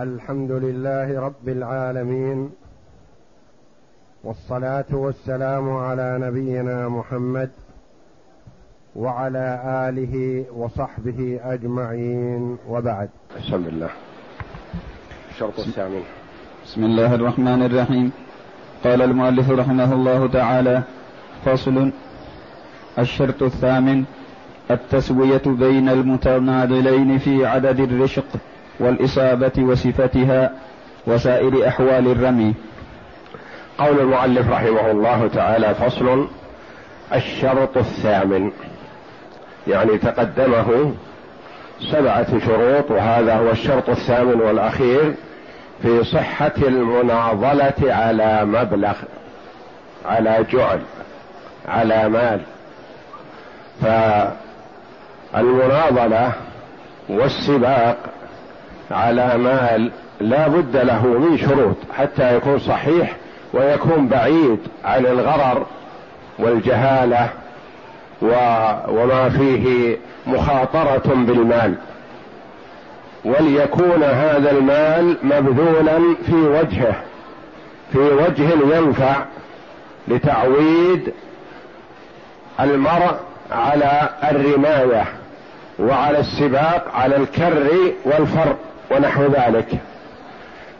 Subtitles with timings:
[0.00, 2.50] الحمد لله رب العالمين
[4.24, 7.50] والصلاة والسلام على نبينا محمد
[8.96, 13.08] وعلى آله وصحبه أجمعين وبعد.
[13.36, 13.90] بسم الله
[15.30, 16.02] الشرط الثامن.
[16.64, 18.12] بسم الله الرحمن الرحيم.
[18.84, 20.82] قال المؤلف رحمه الله تعالى
[21.44, 21.90] فصل.
[22.98, 24.04] الشرط الثامن
[24.70, 28.51] التسوية بين المتناضلين في عدد الرشق.
[28.78, 30.52] والإصابة وصفتها
[31.06, 32.54] وسائر أحوال الرمي.
[33.78, 36.28] قول المؤلف رحمه الله تعالى فصل
[37.14, 38.50] الشرط الثامن.
[39.66, 40.94] يعني تقدمه
[41.92, 45.14] سبعة شروط وهذا هو الشرط الثامن والأخير
[45.82, 48.94] في صحة المناضلة على مبلغ
[50.06, 50.80] على جعل
[51.68, 52.40] على مال.
[55.32, 56.32] فالمناضلة
[57.08, 57.96] والسباق
[58.90, 63.16] على مال لا بد له من شروط حتى يكون صحيح
[63.52, 65.66] ويكون بعيد عن الغرر
[66.38, 67.28] والجهالة
[68.88, 71.74] وما فيه مخاطرة بالمال.
[73.24, 76.94] وليكون هذا المال مبذولا في وجهه
[77.92, 79.16] في وجه ينفع
[80.08, 81.12] لتعويد
[82.60, 83.14] المرء
[83.50, 85.04] على الرماية
[85.78, 87.66] وعلى السباق على الكر
[88.04, 88.56] والفر.
[88.92, 89.68] ونحو ذلك.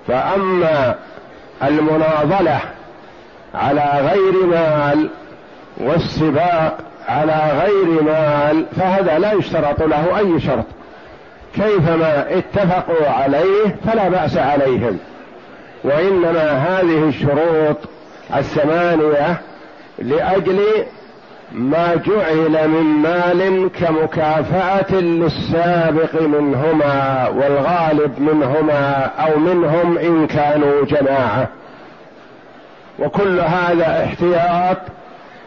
[0.09, 0.95] فأما
[1.63, 2.61] المناضلة
[3.55, 5.09] على غير مال
[5.77, 10.65] والسباق على غير مال فهذا لا يشترط له أي شرط.
[11.55, 14.99] كيفما اتفقوا عليه فلا بأس عليهم.
[15.85, 17.77] وإنما هذه الشروط
[18.37, 19.41] الثمانية
[19.99, 20.61] لأجل
[21.55, 31.49] ما جعل من مال كمكافأة للسابق منهما والغالب منهما أو منهم إن كانوا جماعة.
[32.99, 34.79] وكل هذا احتياط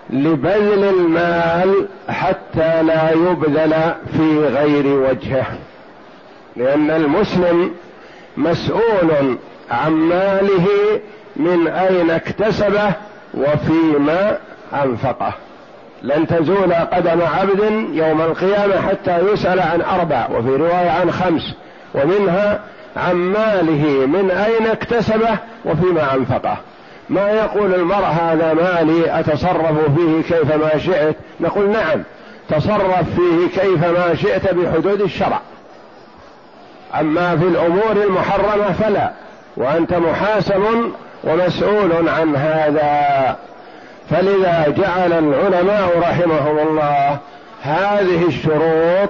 [0.10, 3.74] لبذل المال حتى لا يبذل
[4.18, 5.58] في غير وجهه.
[6.56, 7.72] لأن المسلم
[8.38, 9.38] مسؤول
[9.72, 10.68] عن ماله
[11.36, 12.94] من أين اكتسبه
[13.34, 14.38] وفيما
[14.74, 15.34] أنفقه.
[16.06, 17.60] لن تزول قدم عبد
[17.94, 21.54] يوم القيامة حتى يسأل عن أربع وفي رواية عن خمس
[21.96, 22.60] ومنها
[22.98, 26.58] عن ماله من أين اكتسبه وفيما أنفقه.
[27.10, 32.04] ما يقول المرء هذا مالي؟ أتصرف فيه كيفما شئت؟ نقول نعم
[32.50, 35.40] تصرف فيه كيفما شئت بحدود الشرع.
[37.00, 39.12] أما في الأمور المحرمة فلا
[39.58, 40.92] وأنت محاسب
[41.24, 43.36] ومسؤول عن هذا.
[44.10, 47.18] فلذا جعل العلماء رحمهم الله
[47.62, 49.10] هذه الشروط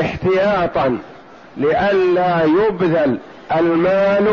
[0.00, 0.98] احتياطا
[1.56, 3.18] لئلا يبذل
[3.56, 4.26] المال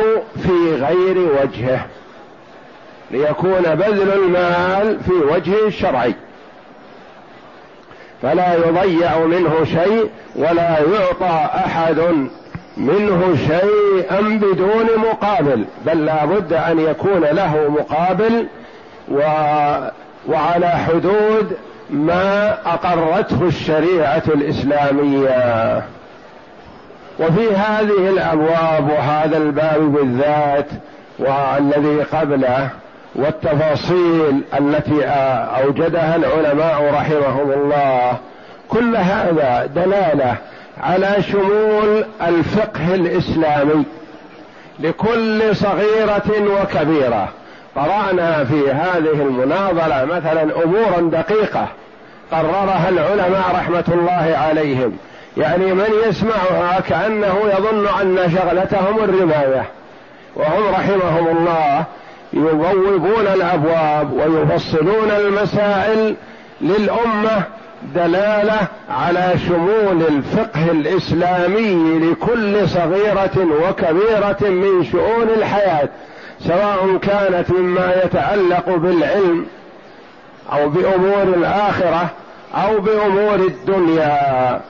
[0.43, 1.85] في غير وجهه
[3.11, 6.15] ليكون بذل المال في وجه الشرعي
[8.21, 11.99] فلا يضيع منه شيء ولا يعطى أحد
[12.77, 18.47] منه شيئا بدون مقابل بل لا بد أن يكون له مقابل
[19.11, 19.21] و
[20.29, 21.57] وعلى حدود
[21.89, 25.81] ما أقرته الشريعة الإسلامية.
[27.19, 30.67] وفي هذه الأبواب وهذا الباب بالذات
[31.19, 32.69] والذي قبله
[33.15, 35.05] والتفاصيل التي
[35.63, 38.17] أوجدها العلماء رحمهم الله
[38.69, 40.35] كل هذا دلالة
[40.81, 43.85] على شمول الفقه الإسلامي
[44.79, 47.29] لكل صغيرة وكبيرة.
[47.75, 51.67] قرأنا في هذه المناظرة مثلا امورا دقيقة
[52.31, 54.97] قررها العلماء رحمة الله عليهم.
[55.37, 59.65] يعني من يسمعها كأنه يظن أن شغلتهم الرماية.
[60.35, 61.83] وهم رحمهم الله
[62.33, 66.15] يبوبون الأبواب ويفصلون المسائل
[66.61, 67.43] للأمة
[67.95, 75.89] دلالة على شمول الفقه الإسلامي لكل صغيرة وكبيرة من شؤون الحياة.
[76.47, 79.45] سواء كانت مما يتعلق بالعلم
[80.53, 82.09] أو بأمور الآخرة
[82.55, 84.61] أو بأمور الدنيا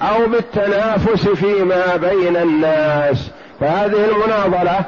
[0.00, 3.30] أو بالتنافس فيما بين الناس.
[3.60, 4.80] فهذه المناظرة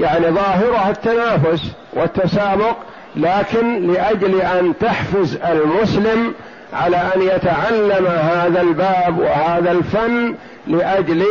[0.00, 1.62] يعني ظاهرها التنافس
[1.92, 2.76] والتسابق
[3.16, 6.34] لكن لأجل أن تحفز المسلم
[6.72, 10.34] على أن يتعلم هذا الباب وهذا الفن
[10.66, 11.24] لأجل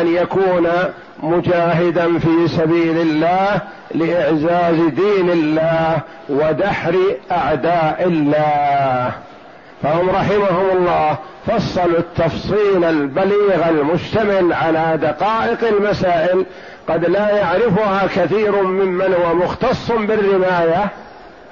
[0.00, 0.68] أن يكون
[1.22, 3.60] مجاهدا في سبيل الله
[3.94, 5.98] لإعزاز دين الله
[6.28, 6.96] ودحر
[7.32, 9.12] أعداء الله.
[9.82, 16.46] فهم رحمهم الله فصلوا التفصيل البليغ المشتمل على دقائق المسائل
[16.88, 20.90] قد لا يعرفها كثير ممن هو مختص بالرماية.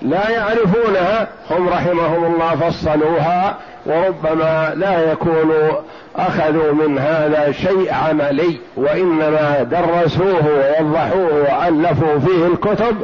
[0.02, 3.56] لا يعرفونها هم رحمهم الله فصلوها
[3.86, 5.72] وربما لا يكونوا
[6.16, 12.96] اخذوا من هذا شيء عملي وإنما درسوه ووضحوه وألفوا فيه الكتب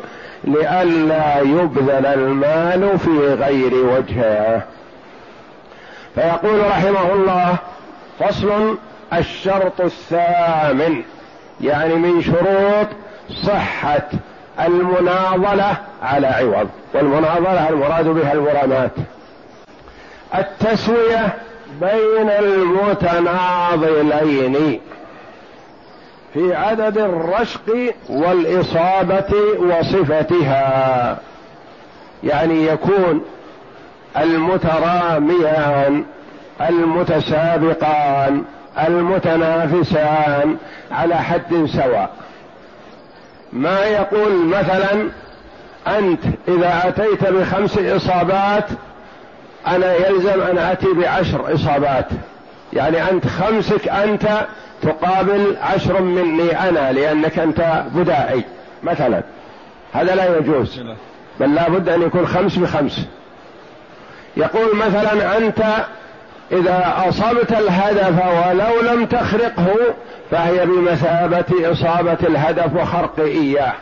[0.44, 4.62] لئلا يبذل المال في غير وجهه.
[6.14, 7.56] فيقول رحمه الله
[8.20, 8.78] فصل
[9.12, 11.02] الشرط الثامن
[11.60, 12.86] يعني من شروط
[13.46, 14.08] صحة
[14.66, 18.90] المناضلة على عوض والمناضلة المراد بها المرامات
[20.34, 21.34] التسوية
[21.80, 22.30] بين
[23.70, 24.80] المتناضلين
[26.34, 31.18] في عدد الرشق والإصابة وصفتها.
[32.24, 33.24] يعني يكون
[34.16, 36.04] المتراميان
[36.60, 38.44] المتسابقان
[38.86, 40.56] المتنافسان
[40.92, 42.10] على حد سواء.
[43.52, 45.08] ما يقول مثلا
[45.98, 48.64] أنت إذا أتيت بخمس إصابات
[49.66, 52.06] أنا يلزم أن أتي بعشر إصابات.
[52.72, 54.46] يعني أنت خمسك أنت
[54.82, 58.44] تقابل عشر مني أنا لأنك أنت بدائي
[58.82, 59.22] مثلا.
[59.92, 60.80] هذا لا يجوز.
[61.40, 63.00] بل لا بد أن يكون خمس بخمس.
[64.36, 65.62] يقول مثلا أنت
[66.52, 69.76] إذا أصبت الهدف ولو لم تخرقه
[70.30, 73.72] فهي بمثابة إصابة الهدف وخرق إياه.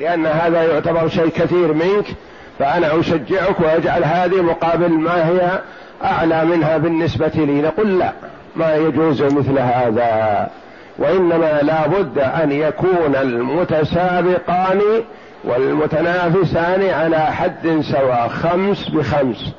[0.00, 2.06] لأن هذا يعتبر شيء كثير منك.
[2.58, 5.60] فأنا أشجعك وأجعل هذه مقابل ما هي
[6.04, 7.62] أعلى منها بالنسبة لي.
[7.62, 8.12] نقول لا
[8.56, 10.48] ما يجوز مثل هذا.
[10.98, 14.80] وإنما لا بد أن يكون المتسابقان
[15.44, 19.52] والمتنافسان على حد سواء خمس بخمس.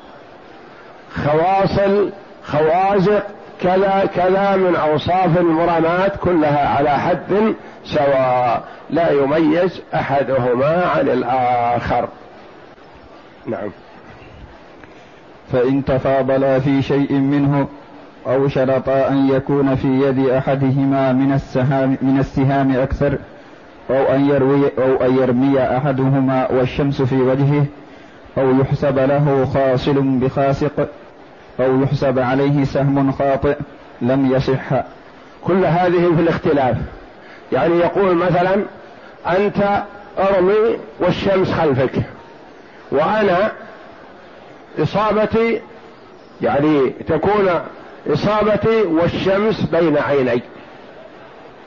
[1.24, 2.10] خواصل
[2.44, 3.22] خوازق
[3.62, 7.54] كذا كذا من أوصاف المرامات كلها على حد
[7.84, 8.62] سواء.
[8.90, 12.08] لا يميز أحدهما عن الآخر.
[13.46, 13.70] نعم.
[15.52, 17.66] فإن تفاضلا في شيء منه
[18.26, 23.18] أو شرطا أن يكون في يد أحدهما من السهام من السهام أكثر
[23.90, 27.64] أو أن يروي أو أن يرمي أحدهما والشمس في وجهه
[28.38, 30.88] أو يحسب له خاصل بخاسق
[31.60, 33.56] أو يحسب عليه سهم خاطئ
[34.02, 34.84] لم يصح.
[35.44, 36.76] كل هذه في الاختلاف.
[37.52, 38.56] يعني يقول مثلا
[39.26, 39.82] أنت
[40.18, 42.02] أرمي والشمس خلفك.
[42.92, 43.52] وأنا
[44.78, 45.60] إصابتي
[46.42, 47.48] يعني تكون
[48.06, 50.42] إصابتي والشمس بين عيني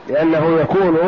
[0.08, 0.98] لأنه يكون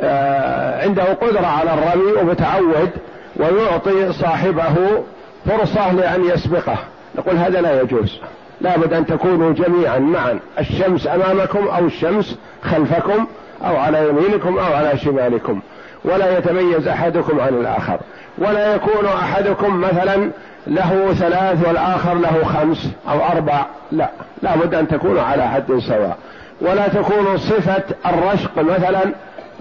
[0.00, 2.90] آه، عنده قدرة على الرمي ومتعود
[3.36, 5.04] ويعطي صاحبه
[5.46, 6.76] فرصة لأن يسبقه.
[7.14, 8.20] نقول هذا لا يجوز.
[8.60, 10.38] لابد أن تكونوا جميعا معا.
[10.58, 13.26] الشمس أمامكم أو الشمس خلفكم
[13.64, 15.60] أو على يمينكم أو على شمالكم.
[16.04, 18.00] ولا يتميز أحدكم عن الآخر.
[18.38, 20.30] ولا يكون أحدكم مثلا
[20.66, 23.66] له ثلاث والآخر له خمس أو أربع.
[23.92, 24.10] لا
[24.42, 26.18] لابد أن تكونوا على حد سواء.
[26.60, 29.12] ولا تكون صفة الرشق مثلا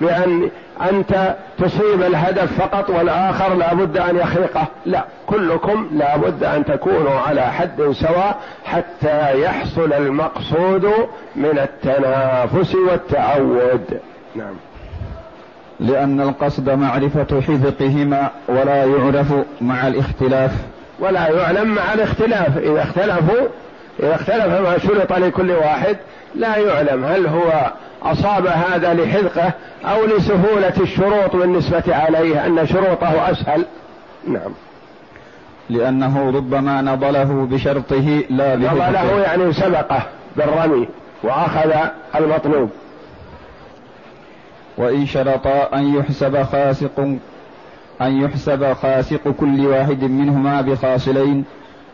[0.01, 0.49] بأن
[0.91, 7.91] أنت تصيب الهدف فقط والآخر لابد أن يخرقه لا كلكم لابد أن تكونوا على حد
[7.91, 10.91] سواء حتى يحصل المقصود
[11.35, 13.99] من التنافس والتعود.
[14.35, 14.53] نعم.
[15.79, 20.51] لأن القصد معرفة حذقهما ولا يعرف مع الاختلاف.
[20.99, 22.57] ولا يعلم مع الاختلاف.
[22.57, 23.47] إذا اختلفوا
[23.99, 25.97] إذا اختلف ما شرط لكل واحد
[26.35, 27.71] لا يعلم هل هو
[28.03, 29.51] أصاب هذا لحذقه
[29.85, 33.65] أو لسهولة الشروط بالنسبة عليه أن شروطه أسهل.
[34.27, 34.51] نعم.
[35.69, 38.89] لأنه ربما نضله بشرطه لا بحذقه.
[38.89, 40.01] نضله يعني سبقه
[40.35, 40.87] بالرمي
[41.23, 41.71] وأخذ
[42.15, 42.69] المطلوب.
[44.77, 46.99] وإن شرطا أن يحسب خاسق
[48.01, 51.45] أن يحسب خاسق كل واحد منهما بخاصلين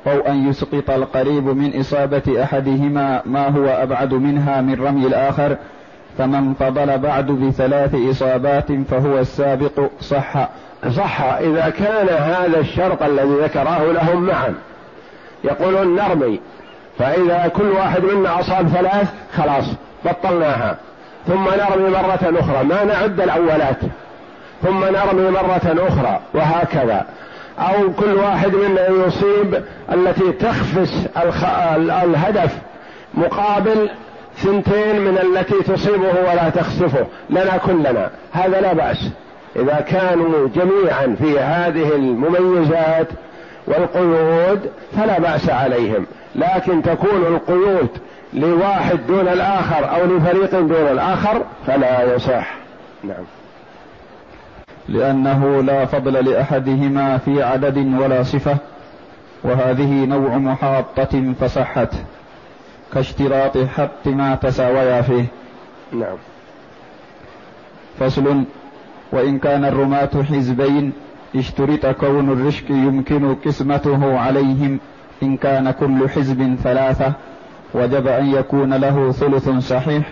[0.07, 5.57] أو أن يسقط القريب من إصابة أحدهما ما هو أبعد منها من رمي الآخر
[6.17, 10.49] فمن فضل بعد بثلاث إصابات فهو السابق صح.
[10.95, 11.21] صح.
[11.21, 14.55] إذا كان هذا الشرط الذي ذكره لهم معا
[15.43, 16.39] يقولون نرمي
[16.99, 19.65] فإذا كل واحد منا أصاب ثلاث خلاص
[20.05, 20.77] بطلناها.
[21.27, 22.63] ثم نرمي مرة أخرى.
[22.63, 23.77] ما نعد الأولات.
[24.63, 26.19] ثم نرمي مرة أخرى.
[26.33, 27.05] وهكذا.
[27.59, 29.63] أو كل واحد منا يصيب
[29.93, 31.07] التي تخفس
[32.03, 32.57] الهدف
[33.13, 33.89] مقابل
[34.37, 37.05] ثنتين من التي تصيبه ولا تخسفه.
[37.29, 38.09] لنا كلنا.
[38.31, 39.09] هذا لا بأس.
[39.55, 43.07] إذا كانوا جميعا في هذه المميزات
[43.67, 46.05] والقيود فلا بأس عليهم.
[46.35, 47.89] لكن تكون القيود
[48.33, 52.53] لواحد دون الآخر أو لفريق دون الآخر فلا يصح.
[53.03, 53.23] نعم.
[54.89, 58.57] لأنه لا فضل لأحدهما في عدد ولا صفة
[59.43, 61.93] وهذه نوع محاطة فصحت
[62.93, 65.25] كاشتراط حق ما تساويا فيه.
[65.91, 66.17] نعم.
[67.99, 68.43] فصل
[69.11, 70.93] وإن كان الرماة حزبين
[71.35, 74.79] اشترط كون الرشك يمكن قسمته عليهم
[75.23, 77.13] إن كان كل حزب ثلاثة.
[77.73, 80.03] وجب أن يكون له ثلث صحيح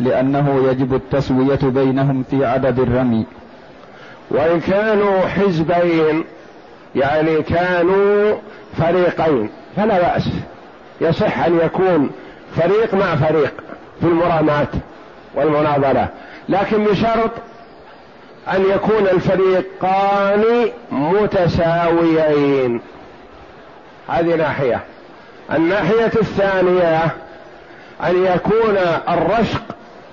[0.00, 3.26] لأنه يجب التسوية بينهم في عدد الرمي.
[4.30, 6.24] وإن كانوا حزبين
[6.94, 8.36] يعني كانوا
[8.76, 10.28] فريقين فلا بأس.
[11.00, 12.10] يصح أن يكون
[12.56, 13.52] فريق مع فريق
[14.00, 14.68] في المرامات
[15.34, 16.08] والمناظرة.
[16.48, 17.30] لكن بشرط
[18.54, 20.44] أن يكون الفريقان
[20.92, 22.80] متساويين.
[24.08, 24.80] هذه ناحية.
[25.52, 27.04] الناحية الثانية
[28.04, 28.76] أن يكون
[29.08, 29.62] الرشق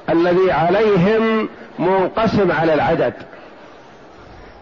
[0.09, 1.49] الذي عليهم
[1.79, 3.13] منقسم على العدد.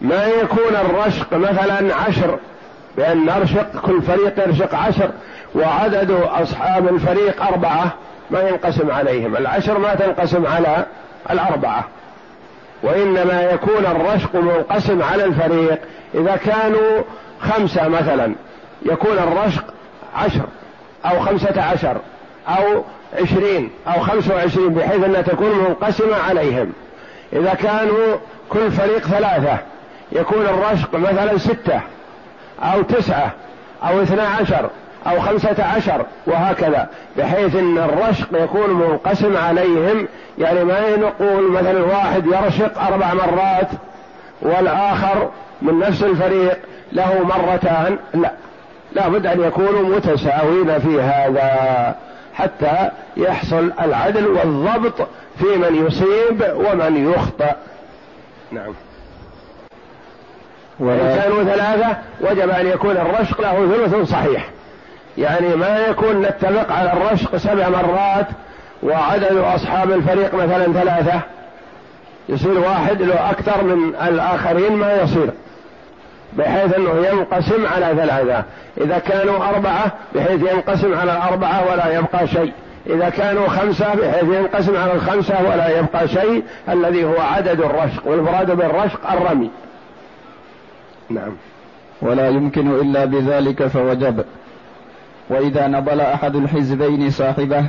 [0.00, 2.38] ما يكون الرشق مثلا عشر
[2.96, 5.10] بأن نرشق كل فريق يرشق عشر
[5.54, 7.92] وعدد أصحاب الفريق أربعة
[8.30, 9.36] ما ينقسم عليهم.
[9.36, 10.86] العشر ما تنقسم على
[11.30, 11.84] الأربعة.
[12.82, 15.78] وإنما يكون الرشق منقسم على الفريق
[16.14, 17.02] إذا كانوا
[17.40, 18.34] خمسة مثلا.
[18.82, 19.64] يكون الرشق
[20.16, 20.46] عشر.
[21.04, 21.96] أو خمسة عشر
[22.48, 22.84] أو
[23.22, 26.72] عشرين أو خمسة وعشرين بحيث أنها تكون منقسمة عليهم.
[27.32, 28.16] إذا كانوا
[28.48, 29.58] كل فريق ثلاثة
[30.12, 31.80] يكون الرشق مثلا ستة
[32.62, 33.32] أو تسعة
[33.82, 34.70] أو اثنا عشر
[35.06, 36.88] أو خمسة عشر وهكذا.
[37.18, 43.68] بحيث أن الرشق يكون منقسم عليهم يعني ما نقول مثلا واحد يرشق أربع مرات
[44.42, 45.30] والآخر
[45.62, 46.58] من نفس الفريق
[46.92, 48.30] له مرتان لا.
[48.94, 51.94] لابد أن يكونوا متساوين في هذا
[52.34, 55.08] حتى يحصل العدل والضبط
[55.38, 57.54] في من يصيب ومن يخطئ
[58.52, 58.74] نعم.
[60.78, 64.48] وإن كانوا ثلاثة وجب أن يكون الرشق له ثلث صحيح.
[65.18, 68.26] يعني ما يكون نتفق على الرشق سبع مرات
[68.82, 71.20] وعدد أصحاب الفريق مثلا ثلاثة.
[72.28, 75.30] يصير واحد له أكثر من الآخرين ما يصير.
[76.38, 78.44] بحيث أنه ينقسم على ثلاثة.
[78.80, 82.52] إذا كانوا أربعة بحيث ينقسم على الأربعة ولا يبقى شيء.
[82.86, 86.42] إذا كانوا خمسة بحيث ينقسم على الخمسة ولا يبقى شيء.
[86.68, 88.06] الذي هو عدد الرشق.
[88.06, 89.50] والمراد بالرشق الرمي.
[91.10, 91.32] نعم.
[92.02, 94.24] ولا يمكن إلا بذلك فوجب.
[95.30, 97.64] وإذا نضل أحد الحزبين صاحبه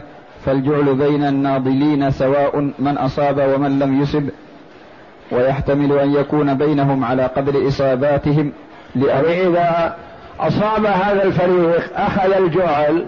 [0.46, 4.29] فالجعل بين الناضلين سواء من أصاب ومن لم يصب.
[5.32, 8.51] ويحتمل أن يكون بينهم على قدر إصاباتهم.
[8.96, 9.96] يعني إذا
[10.39, 13.06] أصاب هذا الفريق أخذ الجعل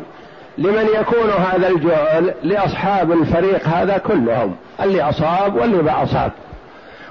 [0.58, 6.32] لمن يكون هذا الجعل؟ لأصحاب الفريق هذا كلهم اللي أصاب واللي ما أصاب.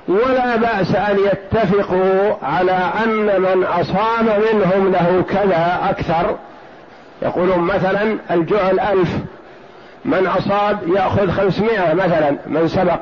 [0.09, 6.37] ولا بأس أن يتفقوا على أن من أصاب منهم له كذا أكثر.
[7.23, 9.19] يقولون مثلا الجعل ألف
[10.05, 13.01] من أصاب يأخذ خمسمائة مثلا من سبق.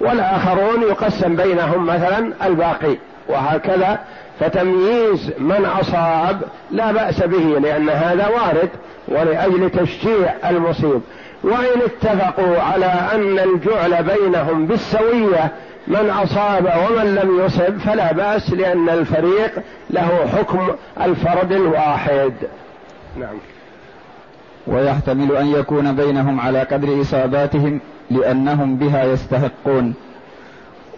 [0.00, 2.96] والآخرون يقسم بينهم مثلا الباقي
[3.28, 3.98] وهكذا.
[4.40, 6.40] فتمييز من أصاب
[6.70, 8.68] لا بأس به لأن هذا وارد
[9.08, 11.00] ولأجل تشجيع المصيب.
[11.42, 15.52] وإن اتفقوا على أن الجعل بينهم بالسوية
[15.86, 19.52] من أصاب ومن لم يصب فلا بأس لأن الفريق
[19.90, 20.68] له حكم
[21.00, 22.32] الفرد الواحد.
[23.16, 23.36] نعم.
[24.66, 27.80] ويحتمل أن يكون بينهم على قدر إصاباتهم
[28.10, 29.94] لأنهم بها يستحقون.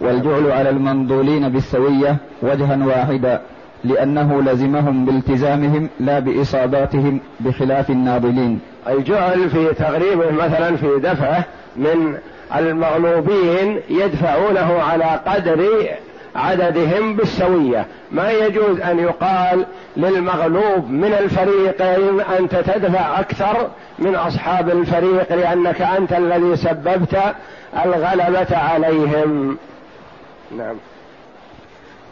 [0.01, 3.41] والجعل على المنضولين بالسوية وجها واحدا
[3.83, 8.59] لأنه لزمهم بالتزامهم لا بإصاباتهم بخلاف الناضلين.
[8.87, 12.17] الجعل في تغريبه مثلا في دفعة من
[12.55, 15.65] المغلوبين يدفعونه على قدر
[16.35, 17.85] عددهم بالسوية.
[18.11, 19.65] ما يجوز أن يقال
[19.97, 27.17] للمغلوب من الفريقين أنت تدفع أكثر من أصحاب الفريق لأنك أنت الذي سببت
[27.85, 29.57] الغلبة عليهم.
[30.57, 30.75] نعم.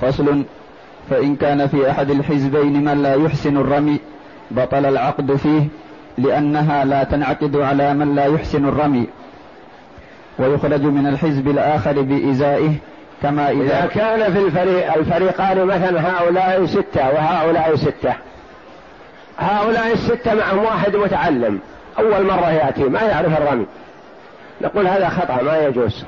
[0.02, 0.44] فصل.
[1.10, 4.00] فإن كان في أحد الحزبين من لا يحسن الرمي
[4.52, 5.64] بطل العقد فيه
[6.18, 9.08] لأنها لا تنعقد على من لا يحسن الرمي.
[10.40, 12.72] ويخرج من الحزب الآخر بإزائه
[13.22, 18.14] كما إذا, إذا كان في الفريق الفريقان مثلا هؤلاء ستة وهؤلاء ستة.
[19.40, 21.60] هؤلاء الستة معهم واحد متعلم.
[22.00, 23.66] أول مرة يأتي ما يعرف الرمي.
[24.62, 26.06] نقول هذا خطأ ما يجوز.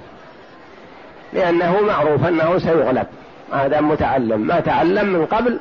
[1.33, 3.07] لأنه معروف أنه سيغلب.
[3.51, 4.41] ما دام متعلم.
[4.41, 5.59] ما تعلم من قبل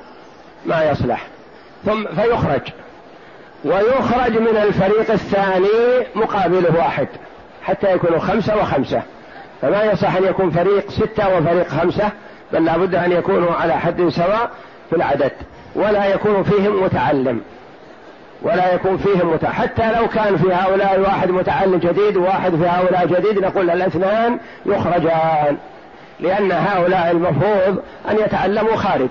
[0.66, 1.26] ما يصلح.
[1.84, 2.60] ثم فيخرج.
[3.64, 7.08] ويخرج من الفريق الثاني مقابله واحد.
[7.62, 9.02] حتى يكونوا خمسة وخمسة.
[9.62, 12.10] فما يصح أن يكون فريق ستة وفريق خمسة
[12.52, 14.50] بل لابد أن يكونوا على حد سواء
[14.90, 15.32] في العدد
[15.74, 17.40] ولا يكون فيهم متعلم.
[18.42, 19.50] ولا يكون فيهم متع...
[19.50, 25.56] حتى لو كان في هؤلاء واحد متعلم جديد وواحد في هؤلاء جديد نقول الاثنان يخرجان.
[26.20, 29.10] لأن هؤلاء المفروض أن يتعلموا خارج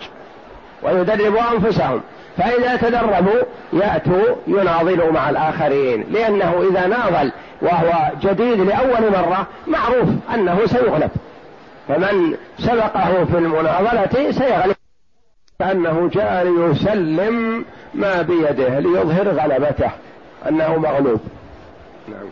[0.83, 2.01] ويدربوا أنفسهم.
[2.37, 3.41] فإذا تدربوا
[3.73, 11.09] يأتوا يناضلوا مع الآخرين لأنه إذا ناضل وهو جديد لأول مرة معروف أنه سيغلب.
[11.87, 14.75] فمن سبقه في المناضلة سيغلب.
[15.59, 19.91] كأنه جاء ليسلم ما بيده ليظهر غلبته
[20.49, 21.19] أنه مغلوب.
[22.07, 22.29] نعم.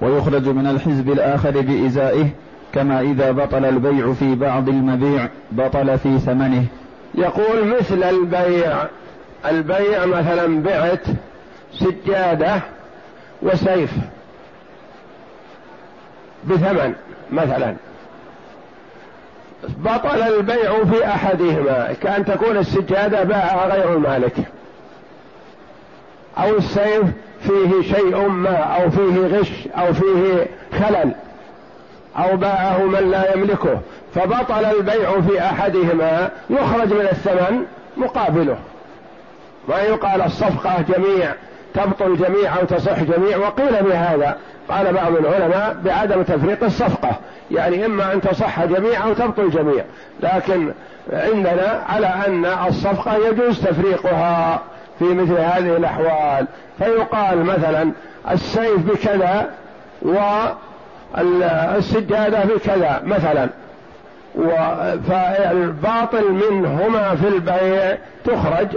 [0.00, 2.28] ويخرج من الحزب الآخر بإزائه
[2.72, 6.66] كما إذا بطل البيع في بعض المبيع بطل في ثمنه.
[7.14, 8.76] يقول مثل البيع.
[9.46, 11.06] البيع مثلا بعت
[11.72, 12.60] سجادة
[13.42, 13.90] وسيف.
[16.44, 16.94] بثمن
[17.32, 17.76] مثلا.
[19.68, 21.92] بطل البيع في أحدهما.
[22.02, 24.34] كأن تكون السجادة باعها غير المالك.
[26.38, 27.04] أو السيف
[27.40, 31.12] فيه شيء ما أو فيه غش أو فيه خلل.
[32.18, 33.80] أو باعه من لا يملكه.
[34.14, 37.64] فبطل البيع في أحدهما يخرج من الثمن
[37.96, 38.56] مقابله.
[39.68, 41.34] ما يقال الصفقة جميع
[41.74, 44.36] تبطل جميع أو تصح جميع وقيل بهذا.
[44.68, 47.10] قال بعض العلماء بعدم تفريق الصفقة.
[47.50, 49.84] يعني إما أن تصح جميع أو تبطل جميع.
[50.20, 50.72] لكن
[51.12, 54.60] عندنا على أن الصفقة يجوز تفريقها
[54.98, 56.46] في مثل هذه الأحوال.
[56.78, 57.92] فيقال مثلا
[58.30, 59.50] السيف بكذا
[61.12, 63.48] والسجادة بكذا مثلا.
[65.08, 68.68] فالباطل منهما في البيع تخرج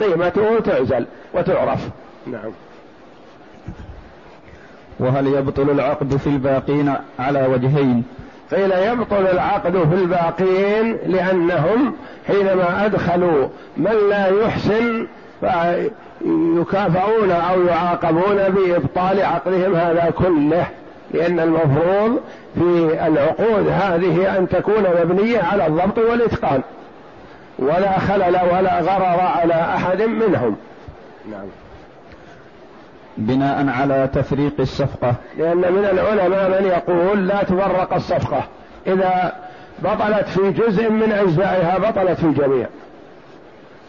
[0.00, 1.88] قيمته تعزل وتعرف.
[2.26, 2.52] نعم.
[5.00, 8.04] وهل يبطل العقد في الباقين على وجهين؟
[8.52, 11.94] قيل يبطل العقد في الباقين لأنهم
[12.26, 15.06] حينما أدخلوا من لا يحسن
[16.60, 20.66] يكافئون أو يعاقبون بإبطال عقدهم هذا كله.
[21.14, 22.20] لأن المفروض
[22.54, 26.62] في العقود هذه أن تكون مبنية على الضبط والإتقان.
[27.58, 30.56] ولا خلل ولا غرر على أحد منهم.
[31.30, 31.46] نعم.
[33.16, 35.14] بناء على تفريق الصفقة.
[35.38, 38.44] لأن من العلماء من يقول لا تفرق الصفقة.
[38.86, 39.32] إذا
[39.78, 42.66] بطلت في جزء من أجزائها بطلت في الجميع.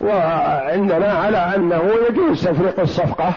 [0.01, 3.33] وعندنا على أنه يجوز تفريق الصفقة.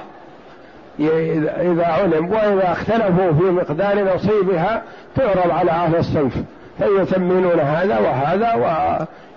[1.01, 4.83] إذا علم وإذا اختلفوا في مقدار نصيبها
[5.17, 6.35] تعرض على أهل الصنف
[6.79, 8.55] فيثمنون هذا وهذا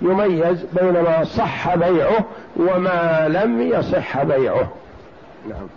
[0.01, 4.69] ويميز بين ما صح بيعه وما لم يصح بيعه.
[5.49, 5.67] نعم.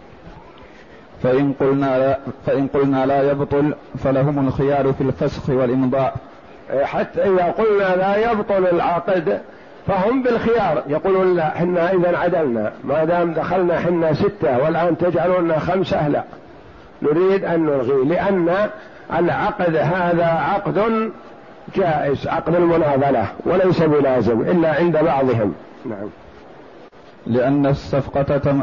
[1.22, 6.14] فإن قلنا لا فإن قلنا لا يبطل فلهم الخيار في الفسخ والإمضاء.
[6.70, 9.40] إيه، حتى إذا قلنا لا يبطل العقد
[9.86, 10.82] فهم بالخيار.
[10.86, 12.72] يقولون لا حنا إذا عدلنا.
[12.84, 16.24] ما دام دخلنا حنا ستة والآن تجعلون خمسة لا.
[17.02, 18.68] نريد أن نلغي لأن
[19.14, 21.10] العقد هذا عقد
[21.76, 25.54] جائز عقد المناظلة وليس بلازم إلا عند بعضهم.
[25.86, 26.08] نعم.
[27.26, 28.62] لأن الصفقة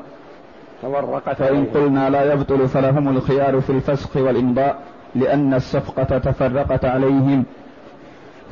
[0.82, 4.80] تورقت فإن قلنا لا يبطل فلهم الخيار في الفسخ والإمضاء
[5.16, 7.44] لأن الصفقة تفرقت عليهم.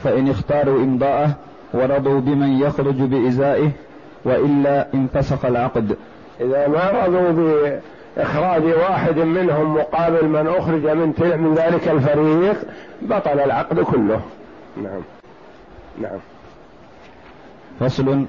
[0.03, 1.31] فإن اختاروا إمضاءه
[1.73, 3.71] ورضوا بمن يخرج بإزائه
[4.25, 5.95] وإلا انفسخ العقد.
[6.41, 7.31] إذا ما رضوا
[8.17, 12.55] بإخراج واحد منهم مقابل من أخرج من من ذلك الفريق
[13.01, 14.21] بطل العقد كله.
[14.83, 15.01] نعم.
[16.01, 16.19] نعم.
[17.79, 18.25] فصل.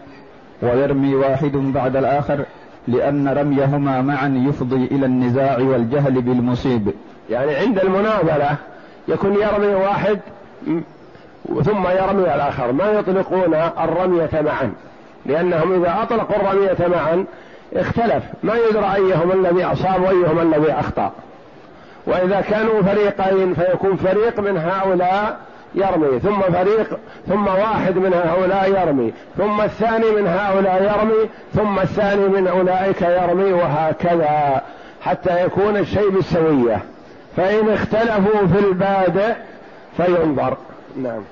[0.63, 2.45] ويرمي واحد بعد الآخر
[2.89, 6.93] لأن رميهما معا يفضي إلى النزاع والجهل بالمصيب.
[7.31, 8.57] يعني عند المناظرة
[9.09, 10.21] يكون يرمي واحد
[11.59, 12.73] ثم يرمي الآخر.
[12.73, 14.73] ما يطلقون الرمية معا؟
[15.27, 17.25] لأنهم إذا أطلقوا الرمية معا
[17.77, 18.25] اختلف.
[18.43, 21.13] ما يدرى أيهم الذي أصاب وأيهم الذي أخطأ.
[22.07, 25.39] وإذا كانوا فريقين فيكون فريق من هؤلاء
[25.75, 26.21] يرمي.
[26.21, 29.13] ثم فريق ثم واحد من هؤلاء يرمي.
[29.39, 31.29] ثم الثاني من هؤلاء يرمي.
[31.55, 34.63] ثم الثاني من أولئك يرمي وهكذا.
[35.03, 36.79] حتى يكون الشيء بالسوية.
[37.37, 39.33] فإن اختلفوا في البادئ
[39.97, 40.57] فينظر.
[40.97, 41.23] نعم.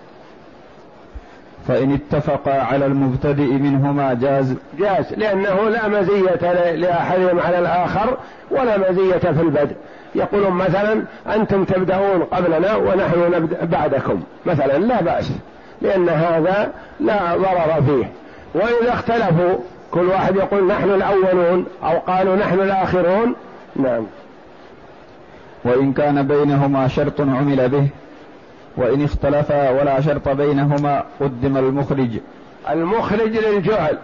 [1.67, 8.17] فإن اتفقا على المبتدئ منهما جاز جاز لأنه لا مزية لأحدهم على الآخر
[8.51, 9.77] ولا مزية في البدء.
[10.15, 11.03] يقولون مثلا
[11.35, 14.23] أنتم تبدأون قبلنا ونحن نبدأ بعدكم.
[14.47, 15.33] مثلا لا بأس
[15.83, 18.11] لأن هذا لا ضرر فيه.
[18.55, 19.59] وإذا اختلفوا
[19.91, 23.35] كل واحد يقول نحن الأولون أو قالوا نحن الآخرون.
[23.77, 24.07] نعم.
[25.65, 27.89] وإن كان بينهما شرط عمل به
[28.77, 32.11] وإن اختلفا ولا شرط بينهما قدم المخرج.
[32.71, 33.99] المخرج للجعل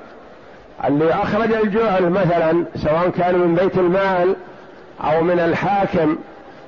[0.85, 4.37] اللي أخرج الجعل مثلا سواء كان من بيت المال
[5.00, 6.16] أو من الحاكم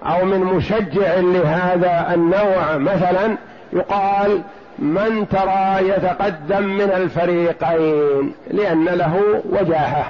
[0.02, 3.36] أو من مشجع لهذا النوع مثلا
[3.72, 4.42] يقال
[4.78, 10.06] من ترى يتقدم من الفريقين لأن له وجاهة.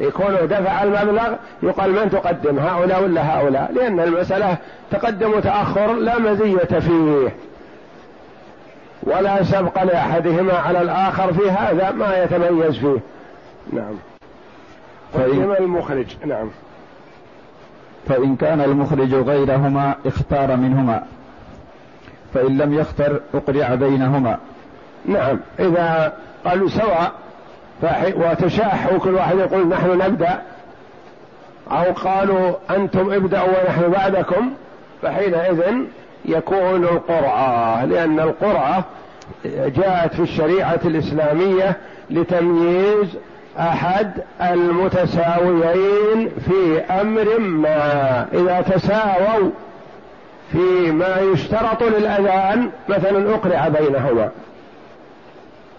[0.00, 4.56] يكون دفع المبلغ يقال من تقدم هؤلاء ولا هؤلاء؟ لأن المسألة
[4.90, 7.28] تقدم وتأخر لا مزية فيه.
[9.02, 12.98] ولا سبق لأحدهما على الآخر في هذا ما يتميز فيه.
[13.72, 13.94] نعم.
[15.14, 16.50] قدم المخرج نعم.
[18.08, 21.02] فإن كان المخرج غيرهما اختار منهما.
[22.34, 24.38] فإن لم يختر أقرع بينهما.
[25.04, 25.40] نعم.
[25.58, 26.12] إذا
[26.44, 27.12] قالوا سواء
[28.16, 30.42] وتشاحوا كل واحد يقول نحن نبدأ.
[31.70, 34.50] أو قالوا أنتم ابدأوا ونحن بعدكم
[35.02, 35.62] فحينئذ
[36.24, 38.84] يكون القرعة لأن القرعة
[39.44, 41.76] جاءت في الشريعة الإسلامية
[42.10, 43.08] لتمييز
[43.58, 44.10] أحد
[44.42, 48.26] المتساويين في أمر ما.
[48.32, 49.50] إذا تساووا
[50.52, 54.30] في ما يشترط للأذان مثلا أقرع بينهما.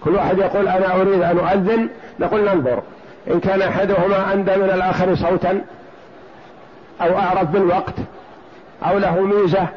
[0.03, 2.81] كل واحد يقول أنا أريد أن أؤذن نقول ننظر.
[3.27, 5.61] إن كان أحدهما أندى من الآخر صوتا
[7.01, 7.95] أو أعرف بالوقت
[8.89, 9.67] أو له ميزة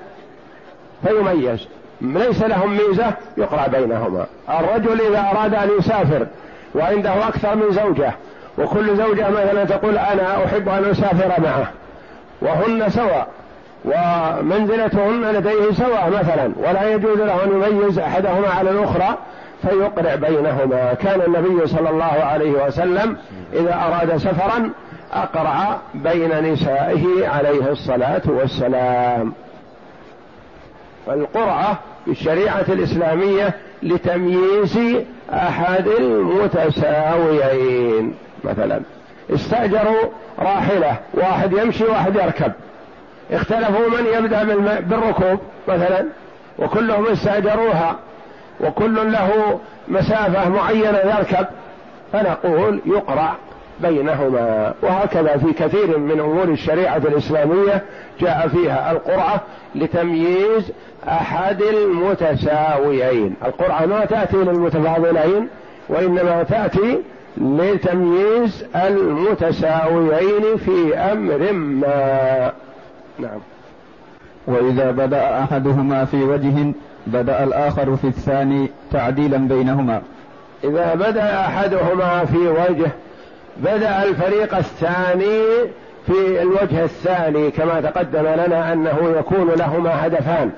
[1.07, 1.67] فيميز.
[2.01, 4.27] ليس لهم ميزة يقرأ بينهما.
[4.49, 6.27] الرجل إذا أراد أن يسافر
[6.75, 8.13] وعنده أكثر من زوجة
[8.59, 11.71] وكل زوجة مثلا تقول أنا أحب أن أسافر معه
[12.43, 13.29] وهن سواء
[13.85, 19.19] ومنزلتهن لديه سواء مثلا ولا يجوز له أن يميز أحدهما على الأخرى
[19.63, 20.95] فيقرع بينهما.
[20.95, 23.17] كان النبي صلى الله عليه وسلم
[23.53, 24.71] إذا أراد سفرا
[25.13, 29.33] أقرع بين نسائه عليه الصلاة والسلام.
[31.07, 34.79] فالقرعة في الشريعة الإسلامية لتمييز
[35.33, 37.35] أحد المتساويين.
[38.45, 38.81] مثلا
[39.35, 40.03] استأجروا
[40.39, 42.53] راحلة واحد يمشي واحد يركب.
[43.33, 44.45] اختلفوا من يبدأ
[44.81, 46.07] بالركوب مثلا
[46.59, 47.97] وكلهم استأجروها.
[48.61, 51.47] وكل له مسافة معينة يركب
[52.13, 53.37] فنقول يقرأ
[53.81, 54.75] بينهما.
[54.83, 57.83] وهكذا في كثير من أمور الشريعة الإسلامية
[58.21, 59.41] جاء فيها القرعة
[59.75, 60.73] لتمييز
[61.09, 63.35] أحد المتساويين.
[63.45, 65.49] القرعة ما تأتي للمتفاضلين
[65.89, 66.99] وإنما تأتي
[67.37, 72.53] لتمييز المتساويين في أمر ما.
[73.19, 73.41] نعم.
[74.47, 76.73] وإذا بدأ أحدهما في وجه
[77.07, 80.03] بدأ الآخر في الثاني تعديلا بينهما.
[80.65, 82.91] إذا بدأ أحدهما في وجه
[83.57, 85.43] بدأ الفريق الثاني
[86.07, 90.51] في الوجه الثاني كما تقدم لنا أنه يكون لهما هدفان.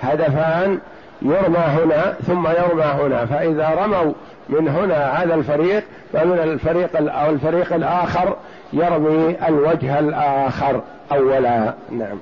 [0.00, 0.78] هدفان
[1.22, 4.12] يرمى هنا ثم يرمى هنا فإذا رموا
[4.48, 8.36] من هنا هذا الفريق فمن الفريق أو الفريق الآخر
[8.72, 10.80] يرمي الوجه الآخر
[11.12, 11.74] اولا.
[11.90, 12.18] نعم.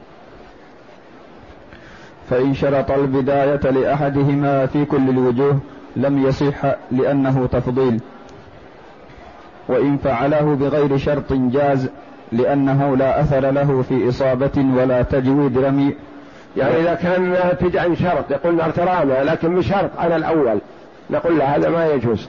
[2.31, 5.59] فإن شرط البداية لأحدهما في كل الوجوه
[5.97, 8.01] لم يصح لأنه تفضيل.
[9.69, 11.91] وإن فعله بغير شرط جاز
[12.33, 15.95] لأنه لا أثر له في إصابة ولا تجويد رمي.
[16.57, 20.59] يعني إذا كان ناتج عن شرط يقول ارترانا لكن بشرط أنا الأول.
[21.11, 22.29] نقول له هذا ما يجوز.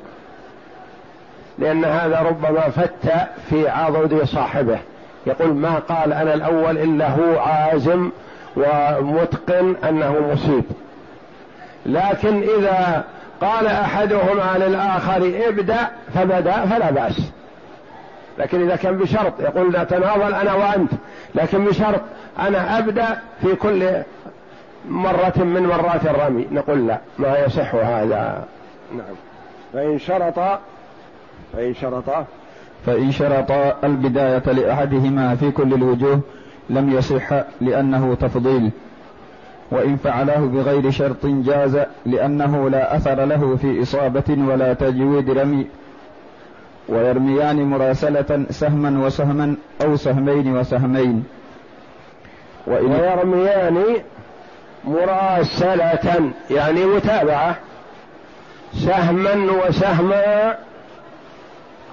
[1.59, 4.79] لأن هذا ربما فت في عضد صاحبه.
[5.27, 8.09] يقول ما قال أنا الأول إلا هو عازم
[8.57, 10.63] ومتقن أنه مصيب.
[11.85, 13.03] لكن إذا
[13.41, 15.77] قال أحدهما للآخر ابدأ
[16.13, 17.31] فبدأ فلا بأس.
[18.39, 20.91] لكن إذا كان بشرط يقول نتناول أنا وأنت.
[21.35, 22.01] لكن بشرط
[22.39, 23.89] أنا أبدأ في كل
[24.89, 26.47] مرة من مرات الرمي.
[26.51, 28.43] نقول لا ما يصح هذا.
[28.91, 29.15] نعم.
[29.73, 30.59] فإن شرط
[31.53, 32.25] فإن شرط
[32.85, 33.51] فإن شرط
[33.83, 36.19] البداية لأحدهما في كل الوجوه
[36.69, 38.71] لم يصح لأنه تفضيل
[39.71, 45.67] وإن فعله بغير شرط جاز لأنه لا أثر له في إصابة ولا تجويد رمي
[46.89, 51.23] ويرميان مراسلة سهما وسهما أو سهمين وسهمين.
[52.67, 53.83] وإن ويرميان
[54.85, 57.55] مراسلة يعني متابعة
[58.73, 60.55] سهما وسهما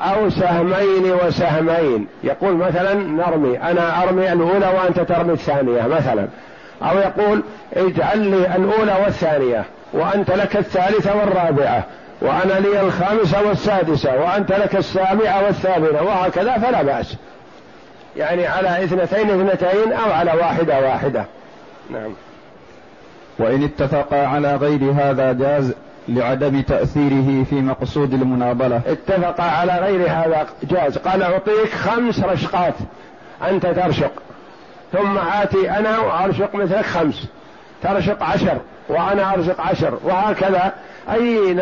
[0.02, 2.06] أو سهمين وسهمين.
[2.24, 3.58] يقول مثلا نرمي.
[3.58, 6.28] أنا أرمي الأولى وأنت ترمي الثانية مثلا.
[6.82, 11.84] أو يقول اجعل لي الأولى والثانية وأنت لك الثالثة والرابعة
[12.20, 17.16] وأنا لي الخامسة والسادسة وأنت لك السابعة والثامنة وهكذا فلا بأس.
[18.16, 21.24] يعني على اثنتين اثنتين أو على واحدة واحدة.
[21.90, 22.12] نعم.
[23.38, 25.74] وإن اتفقا على غير هذا جاز
[26.08, 30.98] لعدم تأثيره في مقصود المناضلة اتفقا على غير هذا جاز.
[30.98, 32.74] قال أعطيك خمس رشقات.
[33.48, 34.12] أنت ترشق.
[34.92, 37.26] ثم آتي أنا وأرشق مثلك خمس.
[37.82, 40.72] ترشق عشر وأنا أرزق عشر وهكذا.
[41.12, 41.56] أي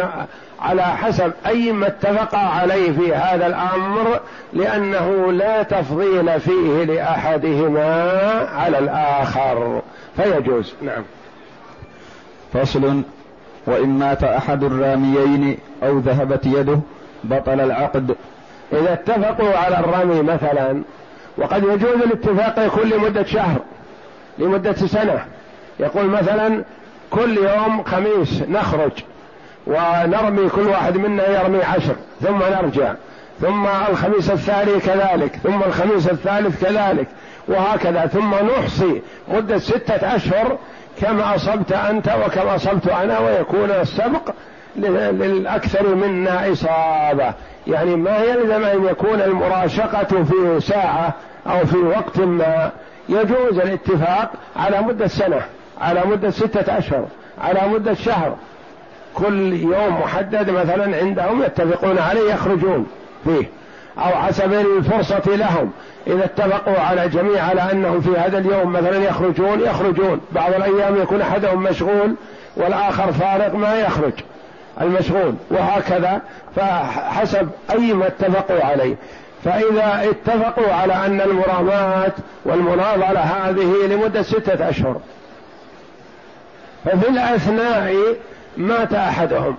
[0.60, 4.20] على حسب أي ما اتفق عليه في هذا الأمر
[4.52, 8.12] لأنه لا تفضيل فيه لأحدهما
[8.54, 9.82] على الآخر.
[10.16, 10.74] فيجوز.
[10.82, 11.02] نعم.
[12.52, 13.02] فصل.
[13.70, 16.80] وإن مات أحد الراميين أو ذهبت يده
[17.24, 18.16] بطل العقد.
[18.72, 20.82] إذا اتفقوا على الرمي مثلا
[21.38, 23.58] وقد يجوز الاتفاق يكون لمدة شهر
[24.38, 25.24] لمدة سنة.
[25.80, 26.64] يقول مثلا
[27.10, 28.92] كل يوم خميس نخرج
[29.66, 32.94] ونرمي كل واحد منا يرمي عشر ثم نرجع
[33.40, 37.06] ثم الخميس الثاني كذلك ثم الخميس الثالث كذلك
[37.48, 40.58] وهكذا ثم نحصي مدة ستة أشهر
[41.00, 44.30] كم أصبت أنت وكم أصبت أنا ويكون السبق
[44.76, 47.34] للأكثر منا إصابة.
[47.66, 51.14] يعني ما يلزم أن يكون المراشقة في ساعة
[51.46, 52.70] أو في وقت ما.
[53.08, 55.42] يجوز الاتفاق على مدة سنة
[55.80, 57.06] على مدة ستة أشهر
[57.40, 58.36] على مدة شهر.
[59.14, 62.86] كل يوم محدد مثلا عندهم يتفقون عليه يخرجون
[63.24, 63.59] فيه.
[64.00, 65.70] أو حسب الفرصة لهم.
[66.06, 70.20] إذا اتفقوا على جميع على أنهم في هذا اليوم مثلا يخرجون يخرجون.
[70.32, 72.14] بعض الأيام يكون أحدهم مشغول
[72.56, 74.12] والآخر فارغ ما يخرج
[74.80, 76.20] المشغول وهكذا.
[76.56, 78.96] فحسب أي ما اتفقوا عليه.
[79.44, 82.12] فإذا اتفقوا على أن المرامات
[82.44, 85.00] والمناظرة هذه لمدة ستة أشهر
[86.84, 87.94] ففي الأثناء
[88.56, 89.56] مات أحدهم.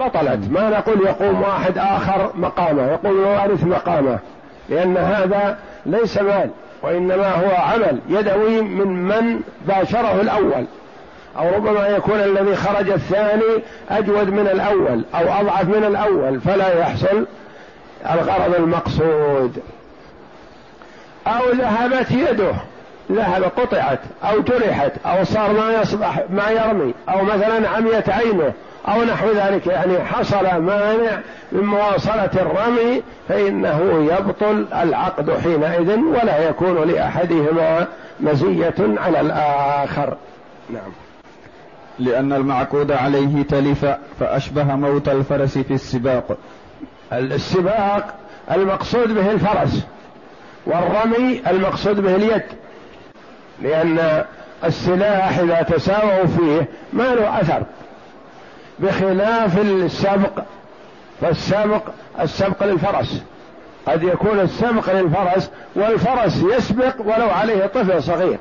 [0.00, 4.18] بطلت ما نقول يقوم واحد آخر مقامه يقوم الوارث مقامه
[4.68, 6.50] لأن هذا ليس مال
[6.82, 10.64] وإنما هو عمل يدوي من من باشره الأول.
[11.38, 17.26] أو ربما يكون الذي خرج الثاني أجود من الأول أو أضعف من الأول فلا يحصل
[18.10, 19.62] الغرض المقصود.
[21.26, 22.52] أو ذهبت يده
[23.12, 28.52] ذهب قطعت أو جرحت أو صار ما يصبح ما يرمي أو مثلا عميت عينه.
[28.88, 31.20] أو نحو ذلك يعني حصل مانع
[31.52, 37.86] من مواصلة الرمي فإنه يبطل العقد حينئذ ولا يكون لأحدهما
[38.20, 40.16] مزية على الآخر.
[40.70, 40.92] نعم.
[41.98, 43.86] لأن المعقود عليه تلف
[44.20, 46.36] فأشبه موت الفرس في السباق.
[47.12, 48.14] السباق
[48.50, 49.86] المقصود به الفرس
[50.66, 52.42] والرمي المقصود به اليد.
[53.62, 54.24] لأن
[54.64, 57.62] السلاح إذا تساووا فيه ما له أثر.
[58.78, 60.42] بخلاف السبق
[61.20, 61.82] فالسبق
[62.20, 63.22] السبق للفرس.
[63.86, 68.38] قد يكون السبق للفرس والفرس يسبق ولو عليه طفل صغير.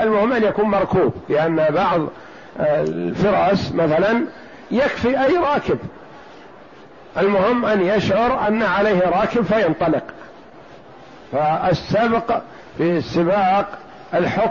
[0.00, 2.00] المهم أن يكون مركوب لأن بعض
[2.60, 4.24] الفرس مثلا
[4.70, 5.78] يكفي أي راكب.
[7.18, 10.02] المهم أن يشعر أن عليه راكب فينطلق.
[11.32, 12.40] فالسبق
[12.78, 13.68] في السباق
[14.14, 14.50] الحكم